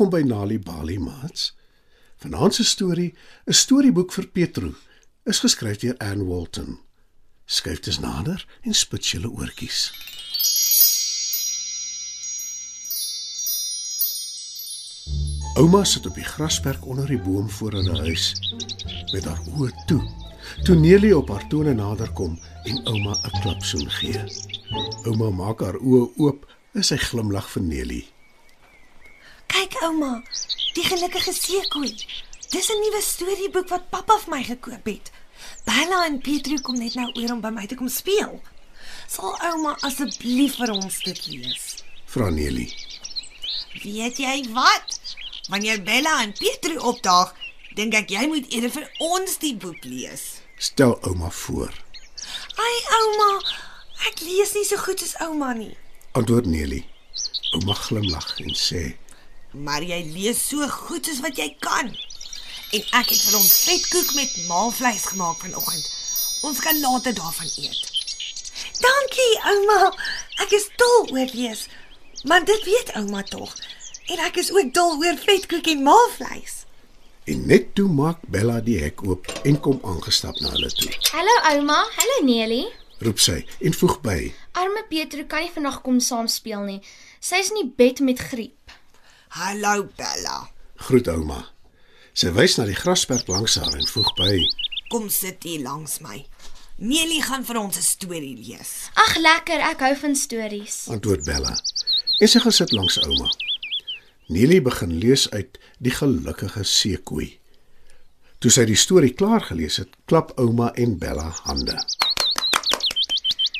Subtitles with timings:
[0.00, 1.56] Welkom by Nali Bali Mats.
[2.16, 3.14] Vanaand se storie,
[3.44, 4.74] 'n storieboek vir Petro,
[5.24, 6.78] is geskryf deur Anne Walton.
[7.44, 9.92] Skryf dit nader en spits julle oortjies.
[15.54, 18.32] Ouma sit op die grasperk onder die boom voor hulle huis
[19.12, 20.02] met haar oë toe.
[20.64, 24.24] Toe Nelie op haar tone naderkom en ouma 'n klapsoen gee.
[25.04, 28.19] Ouma maak haar oë oop en sy glimlag vir Nelie.
[29.80, 30.22] Ouma,
[30.76, 31.94] die gelukkige seekoei.
[32.52, 35.10] Dis 'n nuwe storieboek wat pappa vir my gekoop het.
[35.64, 38.40] Bella en Pietru kom net nou oor om by my te kom speel.
[39.08, 41.84] Sal ouma asseblief vir ons dit lees?
[42.04, 42.74] Vra Nelie.
[43.82, 45.16] Weet jy wat?
[45.48, 47.34] Wanneer Bella en Pietru opdaag,
[47.74, 50.42] dink ek jy moet eerder vir ons die boek lees.
[50.58, 51.72] Stel ouma voor.
[52.56, 53.40] Ai ouma,
[54.12, 55.76] ek lees nie so goed soos ouma nie.
[56.12, 56.84] Antwoord Nelie.
[57.56, 58.99] Ouma glimlag en sê:
[59.50, 61.90] Maar jy lees so goed soos wat jy kan.
[62.70, 65.88] En ek het vir ons vetkoek met maalvleis gemaak vanoggend.
[66.46, 67.88] Ons kan later daarvan eet.
[68.80, 69.90] Dankie, ouma.
[70.44, 71.66] Ek is dol oor lees.
[72.22, 73.56] Maar dit weet ouma tog.
[74.06, 76.60] En ek is ook dol oor vetkoek en maalvleis.
[77.30, 80.90] En net toe maak Bella die hek oop en kom aangestap na hulle toe.
[81.10, 82.68] Hallo ouma, hallo Nelie.
[83.00, 84.18] Roep sy en voeg by:
[84.60, 86.80] Arme Pietro kan nie vandag kom saam speel nie.
[87.20, 88.59] Sy is in die bed met griep.
[89.30, 90.50] Hallo Bella.
[90.74, 91.44] Groet ouma.
[92.18, 94.38] Sy wys na die grasperk langs haar en voeg by:
[94.90, 96.24] Kom sit hier langs my.
[96.82, 98.90] Nelie gaan vir ons 'n storie lees.
[98.98, 100.88] Ag lekker, ek hou van stories.
[100.90, 101.54] Antwoord Bella.
[102.18, 103.30] En sy gaan sit langs ouma.
[104.26, 107.38] Nelie begin lees uit Die gelukkige seekoei.
[108.38, 111.78] Toe sy die storie klaar gelees het, klap ouma en Bella hande.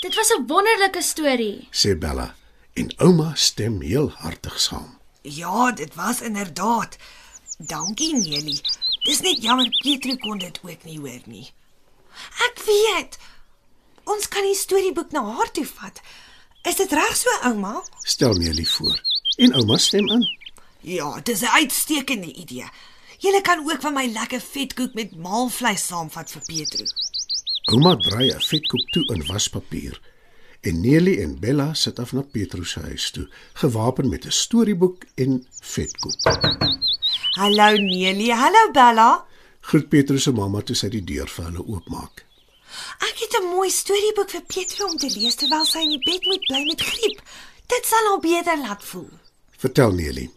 [0.00, 1.68] Dit was 'n wonderlike storie.
[1.70, 2.34] Sê Bella
[2.74, 5.01] en ouma stem heel hartig saam.
[5.22, 6.96] Ja, dit was inderdaad.
[7.58, 8.60] Dankie Nelie.
[9.02, 11.50] Dis net jammer Pietro kon dit ook nie hoor nie.
[12.48, 13.18] Ek weet.
[14.04, 16.00] Ons kan die storieboek na haar toe vat.
[16.66, 17.82] Is dit reg so, ouma?
[18.06, 18.98] Stel Nelie voor.
[19.36, 20.26] En ouma stem in.
[20.80, 22.68] Ja, dis 'n uitstekende idee.
[23.18, 26.84] Julle kan ook van my lekker vetkoek met maalvleis saamvat vir Pietro.
[27.70, 30.00] Ouma draai 'n vetkoek toe in waspapier.
[30.62, 35.04] En Nelie en Bella sit af na Petrus se huis toe, gewapen met 'n storieboek
[35.14, 36.22] en vetkoek.
[37.30, 39.26] Hallo Nelie, hallo Bella.
[39.60, 42.24] Groet Petrus se mamma toe sy die deur vir hulle oopmaak.
[43.08, 46.26] Ek het 'n mooi storieboek vir Pietro om te lees terwyl sy in die bed
[46.26, 47.18] moet bly met griep.
[47.66, 49.10] Dit sal haar beter laat voel.
[49.58, 50.30] Vertel Nelie.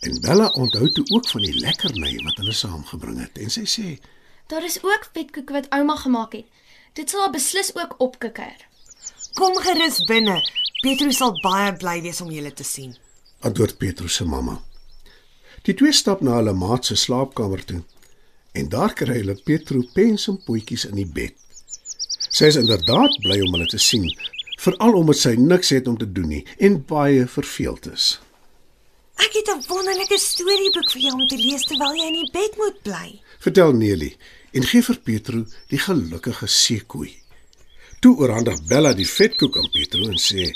[0.00, 3.98] En Bella onthou toe ook van die lekkerny wat hulle saamgebring het en sy sê:
[4.46, 6.46] Daar is ook vetkoek wat ouma gemaak het.
[6.92, 8.69] Dit sal haar beslis ook opkikker.
[9.40, 10.34] Kom gerus binne.
[10.82, 12.90] Pietro sal baie bly wees om julle te sien.
[13.40, 14.58] Antwoord Petrus se mamma.
[15.64, 17.78] Die twee stap na hulle maat se slaapkamer toe
[18.60, 21.32] en daar kry hulle Petro pens en potjies in die bed.
[22.28, 24.04] Sy is inderdaad bly om hulle te sien,
[24.60, 28.10] veral omdat sy niks het om te doen nie en baie verveeld is.
[29.24, 32.60] Ek het 'n wonderlike storieboek vir jou om te lees terwyl jy in die bed
[32.60, 33.08] moet bly.
[33.40, 34.16] Vertel Nelie
[34.52, 37.16] en gee vir Petro die gelukkige seekoei.
[38.00, 40.46] Toe oorhandig Bella die vetkoek aan Petro en sê: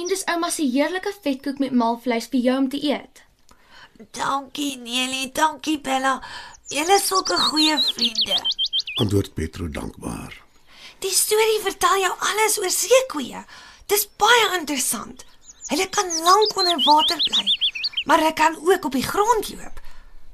[0.00, 3.20] En dis ouma se heerlike vetkoek met maalvleis vir jou om te eet.
[4.16, 6.14] Dankie Nelie, dankie Bella.
[6.72, 8.38] Julle is sulke goeie vriende.
[9.04, 10.32] Antwoord Petro dankbaar.
[11.04, 13.44] Die storie vertel jou alles oor seekoeie.
[13.92, 15.26] Dis baie interessant.
[15.68, 17.44] Hulle kan lank onder water bly,
[18.08, 19.84] maar hulle kan ook op die grond loop.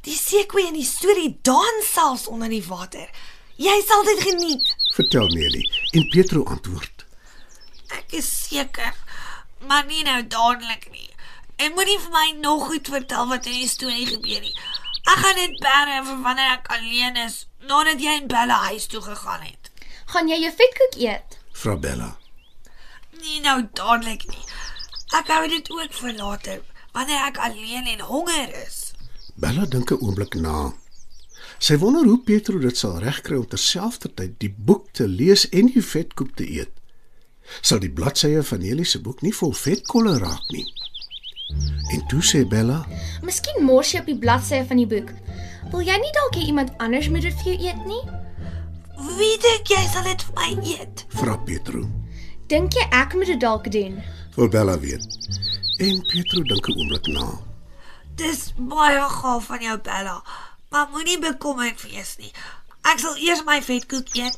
[0.06, 3.10] Die seekoeie in die storie dans selfs onder die water.
[3.58, 4.70] Jy sal dit geniet.
[4.94, 7.06] Vertel Nelie en Petro antwoord:
[7.94, 8.94] Ek is seker,
[9.66, 11.08] maar nie nou dadelik nie.
[11.56, 14.54] En moenie vir my nog goed vertel wat in die storie gebeur nie.
[15.10, 19.02] Ek gaan dit bære vir wanneer ek alleen is, nadat jy en Bella huis toe
[19.04, 19.70] gegaan het.
[20.10, 21.38] Gaan jy jou vetkoek eet?
[21.62, 22.10] Vra Bella.
[23.20, 24.46] Nie nou dadelik nie.
[25.18, 26.62] Ek hou dit ook vir later,
[26.96, 28.92] wanneer ek alleen en honger is.
[29.36, 30.72] Bella dink 'n oomblik na.
[31.60, 35.82] Sy wonder hoe Petro dit sal regkry om terselfdertyd die boek te lees en die
[35.84, 36.72] vetkoek te eet.
[37.60, 40.64] Sal die bladsye van Nelie se boek nie vol vetkolle raak nie?
[41.92, 42.78] En toe sê Bella:
[43.26, 45.12] Miskien mors jy op die bladsye van die boek.
[45.74, 48.02] Wil jy nie dalk hê iemand anders moet dit vir jou eet nie?
[49.18, 51.04] Wie dink jy sal dit vir my eet?
[51.20, 51.84] "Vra Petro."
[52.48, 54.00] Dink jy ek moet dit dalk doen?
[54.36, 55.04] Wil Bella weet.
[55.78, 57.26] En Petro dink 'n oomblik na.
[58.16, 60.22] Dis baie gaaf van jou Bella,
[60.70, 62.30] maar moenie bekommerd wees nie.
[62.86, 64.36] Ek sal eers my vetkoek eet,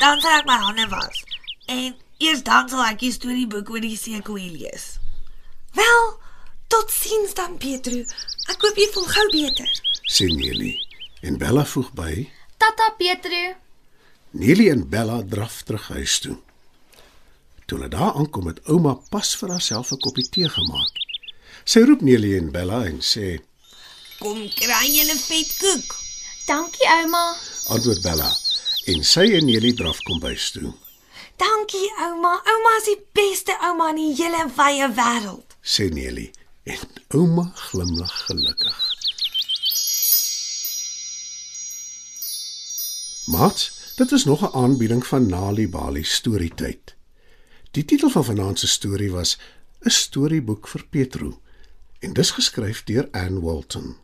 [0.00, 1.20] dan sal ek my hande was.
[1.68, 1.92] En
[2.24, 4.94] eers dan sal ek die storieboek oor die seekoei lees.
[5.76, 6.08] Wel,
[6.72, 8.00] tot sins dan Pietro.
[8.48, 9.70] Ek hoop jy voel gou beter.
[10.08, 10.72] sê Neli.
[11.24, 12.28] En Bella voeg by:
[12.60, 13.44] Tata Pietro.
[14.40, 16.36] Neli en Bella draf terug huis toe.
[17.64, 20.92] Toe hulle daar aankom het ouma pas vir haarself 'n koppie tee gemaak.
[21.64, 23.40] Sy roep Neli en Bella en sê:
[24.18, 25.96] Kom kry julle vetkoek.
[26.46, 27.36] Dankie ouma.
[27.68, 28.36] "Antwoord Bella."
[28.84, 30.72] En sy en Neli draf kom bys toe.
[31.36, 32.42] Dankie ouma.
[32.44, 35.56] Ouma is die beste ouma in die hele wye wêreld.
[35.62, 36.30] sê Neli
[36.64, 36.78] en
[37.08, 38.92] ouma glimlag gelukkig.
[43.26, 46.94] Mat, dit is nog 'n aanbieding van Nali Bali storietyd.
[47.70, 49.36] Die titel van vanaand se storie was
[49.80, 51.40] 'n storieboek vir Petro
[51.98, 54.03] en dis geskryf deur Anne Walton.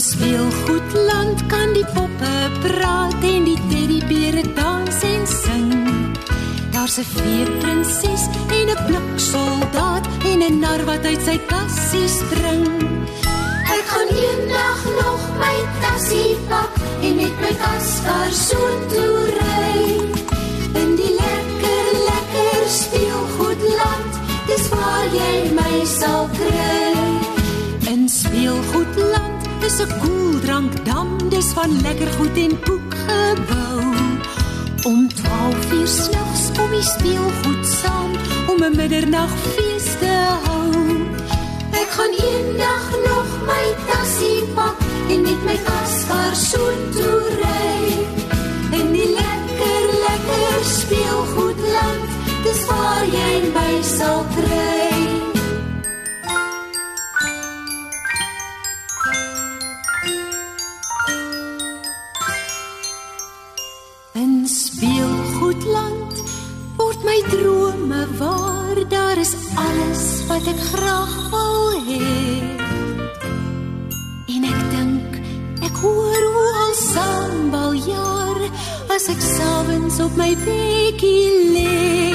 [0.00, 5.74] In speelgoedland kan die poppe praat en die teddybeere dans en sing.
[6.72, 8.24] Daar's 'n feeprinses
[8.58, 12.66] en 'n bliksoldaat en 'n nar wat uit sy kassie spring.
[13.76, 16.72] Ek gaan eendag nog my tassie pak
[17.06, 19.69] en met my kaskar soontoe ry.
[29.70, 33.94] Speelgoedland is 'n koeldrankdam, dis van lekker goed en koek gebou.
[34.82, 38.10] Om 12 uur snags kom die speelgoed saam
[38.48, 40.14] om 'n middernagfees te
[40.44, 40.70] hou.
[41.82, 44.76] Ek gaan eendag nog my tassie pak
[45.08, 48.19] en met my kaskar soontoe ry.
[79.00, 82.12] As ek s'avonds op my bedjie lê.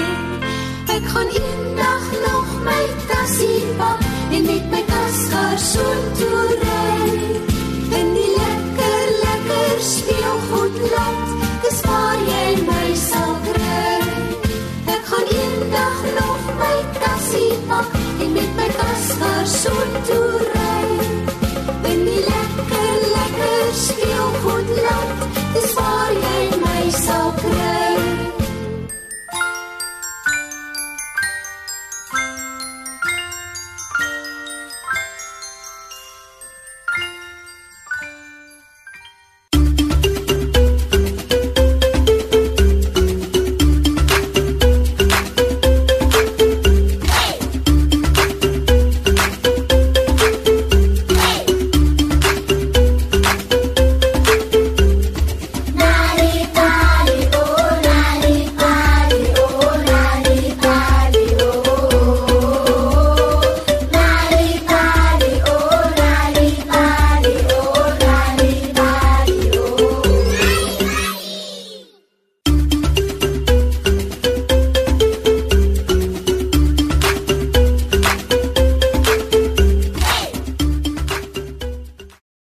[0.95, 7.54] Ek gaan eendag nog my tassie pak en met my kaskar soontoe ry.